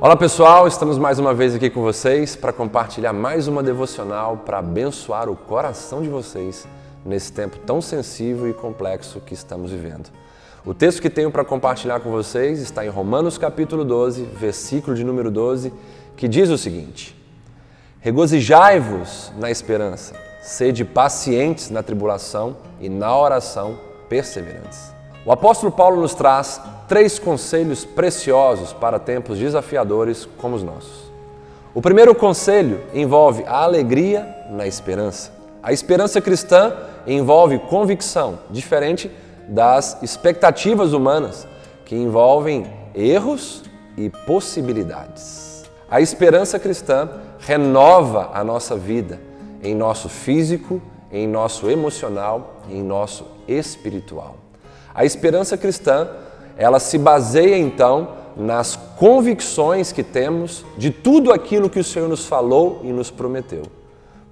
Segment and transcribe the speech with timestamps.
[0.00, 4.58] Olá pessoal, estamos mais uma vez aqui com vocês para compartilhar mais uma devocional para
[4.58, 6.68] abençoar o coração de vocês
[7.04, 10.08] nesse tempo tão sensível e complexo que estamos vivendo.
[10.64, 15.02] O texto que tenho para compartilhar com vocês está em Romanos capítulo 12, versículo de
[15.02, 15.72] número 12,
[16.16, 17.20] que diz o seguinte:
[17.98, 23.76] Regozijai-vos na esperança, sede pacientes na tribulação e na oração
[24.08, 24.97] perseverantes.
[25.28, 31.12] O apóstolo Paulo nos traz três conselhos preciosos para tempos desafiadores como os nossos.
[31.74, 35.30] O primeiro conselho envolve a alegria na esperança.
[35.62, 36.74] A esperança cristã
[37.06, 39.10] envolve convicção, diferente
[39.46, 41.46] das expectativas humanas,
[41.84, 43.62] que envolvem erros
[43.98, 45.64] e possibilidades.
[45.90, 47.06] A esperança cristã
[47.38, 49.20] renova a nossa vida
[49.62, 50.80] em nosso físico,
[51.12, 54.47] em nosso emocional, em nosso espiritual.
[54.98, 56.08] A esperança cristã,
[56.56, 62.26] ela se baseia então nas convicções que temos de tudo aquilo que o Senhor nos
[62.26, 63.62] falou e nos prometeu.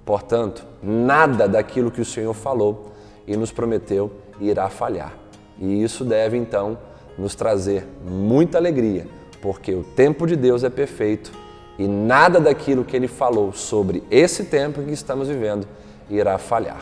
[0.05, 2.91] Portanto, nada daquilo que o Senhor falou
[3.25, 5.13] e nos prometeu irá falhar.
[5.57, 6.77] E isso deve então
[7.17, 9.07] nos trazer muita alegria,
[9.41, 11.31] porque o tempo de Deus é perfeito
[11.79, 15.65] e nada daquilo que ele falou sobre esse tempo que estamos vivendo
[16.09, 16.81] irá falhar.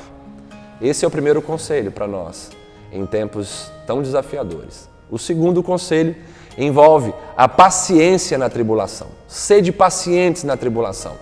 [0.82, 2.50] Esse é o primeiro conselho para nós
[2.92, 4.90] em tempos tão desafiadores.
[5.10, 6.16] O segundo conselho
[6.58, 9.08] envolve a paciência na tribulação.
[9.28, 11.14] Sede pacientes na tribulação.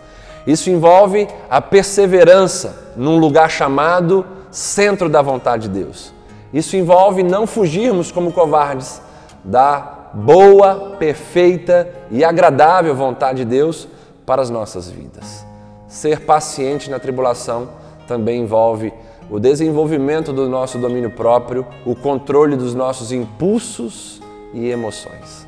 [0.46, 6.14] Isso envolve a perseverança num lugar chamado centro da vontade de Deus.
[6.54, 9.02] Isso envolve não fugirmos como covardes
[9.44, 13.88] da boa, perfeita e agradável vontade de Deus
[14.26, 15.46] para as nossas vidas.
[15.88, 17.70] Ser paciente na tribulação
[18.08, 18.94] também envolve
[19.30, 24.22] o desenvolvimento do nosso domínio próprio, o controle dos nossos impulsos
[24.54, 25.48] e emoções.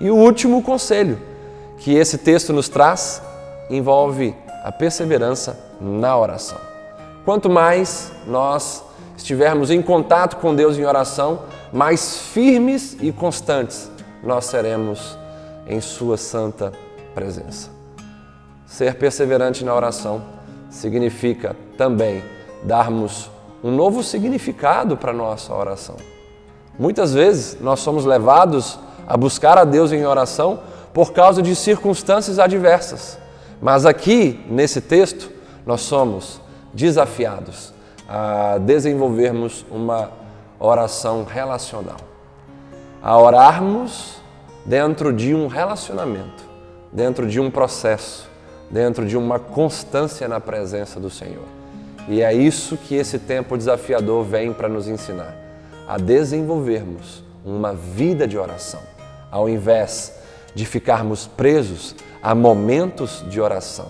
[0.00, 1.18] E o último conselho
[1.78, 3.22] que esse texto nos traz
[3.68, 4.34] envolve
[4.64, 6.58] a perseverança na oração.
[7.24, 8.84] Quanto mais nós
[9.16, 11.40] estivermos em contato com Deus em oração,
[11.72, 13.90] mais firmes e constantes
[14.22, 15.16] nós seremos
[15.66, 16.72] em Sua santa
[17.14, 17.70] presença.
[18.66, 20.22] Ser perseverante na oração
[20.70, 22.22] significa também
[22.62, 23.30] darmos
[23.62, 25.96] um novo significado para a nossa oração.
[26.78, 30.60] Muitas vezes nós somos levados a buscar a Deus em oração
[30.94, 33.18] por causa de circunstâncias adversas.
[33.60, 35.30] Mas aqui, nesse texto,
[35.66, 36.40] nós somos
[36.72, 37.74] desafiados
[38.08, 40.10] a desenvolvermos uma
[40.58, 41.98] oração relacional.
[43.02, 44.16] A orarmos
[44.64, 46.44] dentro de um relacionamento,
[46.92, 48.28] dentro de um processo,
[48.70, 51.59] dentro de uma constância na presença do Senhor.
[52.08, 55.34] E é isso que esse tempo desafiador vem para nos ensinar:
[55.86, 58.80] a desenvolvermos uma vida de oração,
[59.30, 60.14] ao invés
[60.54, 63.88] de ficarmos presos a momentos de oração.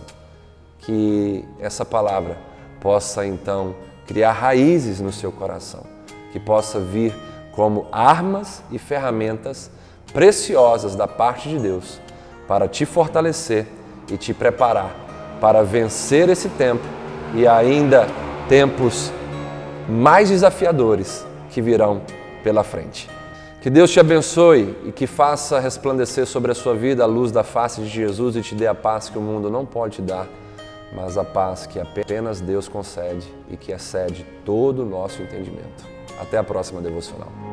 [0.81, 2.39] Que essa palavra
[2.81, 3.75] possa então
[4.07, 5.85] criar raízes no seu coração,
[6.33, 7.15] que possa vir
[7.53, 9.71] como armas e ferramentas
[10.13, 12.01] preciosas da parte de Deus
[12.49, 13.67] para te fortalecer
[14.11, 14.95] e te preparar
[15.41, 16.85] para vencer esse tempo
[17.35, 18.07] e ainda
[18.49, 19.13] tempos
[19.89, 22.03] mais desafiadores que virão
[22.43, 23.09] pela frente.
[23.61, 27.45] Que Deus te abençoe e que faça resplandecer sobre a sua vida a luz da
[27.45, 30.27] face de Jesus e te dê a paz que o mundo não pode te dar,
[30.95, 35.85] mas a paz que apenas Deus concede e que excede todo o nosso entendimento.
[36.19, 37.50] Até a próxima devocional.